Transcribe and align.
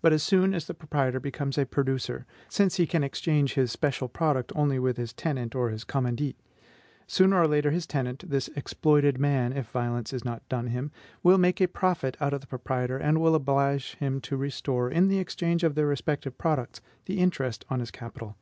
But 0.00 0.14
as 0.14 0.22
soon 0.22 0.54
as 0.54 0.66
the 0.66 0.72
proprietor 0.72 1.20
becomes 1.20 1.58
a 1.58 1.66
producer, 1.66 2.24
since 2.48 2.76
he 2.76 2.86
can 2.86 3.04
exchange 3.04 3.52
his 3.52 3.70
special 3.70 4.08
product 4.08 4.52
only 4.56 4.78
with 4.78 4.96
his 4.96 5.12
tenant 5.12 5.54
or 5.54 5.68
his 5.68 5.84
commandite, 5.84 6.36
sooner 7.06 7.36
or 7.38 7.46
later 7.46 7.68
this 7.70 7.86
tenant, 7.86 8.30
this 8.30 8.48
exploited 8.56 9.18
man, 9.18 9.52
if 9.52 9.66
violence 9.68 10.14
is 10.14 10.24
not 10.24 10.48
done 10.48 10.68
him, 10.68 10.92
will 11.22 11.36
make 11.36 11.60
a 11.60 11.68
profit 11.68 12.16
out 12.22 12.32
of 12.32 12.40
the 12.40 12.46
proprietor, 12.46 12.96
and 12.96 13.20
will 13.20 13.34
oblige 13.34 13.96
him 13.96 14.18
to 14.22 14.38
restore 14.38 14.90
in 14.90 15.08
the 15.08 15.18
exchange 15.18 15.62
of 15.62 15.74
their 15.74 15.86
respective 15.86 16.38
products 16.38 16.80
the 17.04 17.18
interest 17.18 17.66
on 17.68 17.80
his 17.80 17.90
capital. 17.90 18.38